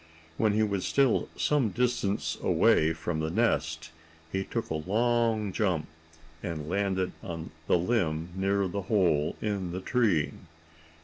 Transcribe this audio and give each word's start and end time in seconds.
When 0.37 0.53
he 0.53 0.63
was 0.63 0.83
still 0.83 1.29
some 1.35 1.69
distance 1.69 2.35
away 2.41 2.91
from 2.91 3.19
the 3.19 3.29
nest, 3.29 3.91
he 4.31 4.43
took 4.43 4.71
a 4.71 4.89
long 4.89 5.53
jump, 5.53 5.85
and 6.41 6.67
landed 6.67 7.11
on 7.21 7.51
the 7.67 7.77
limb 7.77 8.29
near 8.35 8.67
the 8.67 8.81
hole 8.89 9.35
in 9.43 9.71
the 9.71 9.79
tree. 9.79 10.31